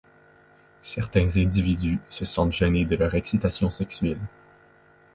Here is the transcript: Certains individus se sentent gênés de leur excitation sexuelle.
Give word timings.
Certains 0.81 1.37
individus 1.37 1.99
se 2.09 2.25
sentent 2.25 2.53
gênés 2.53 2.85
de 2.85 2.95
leur 2.95 3.13
excitation 3.13 3.69
sexuelle. 3.69 4.17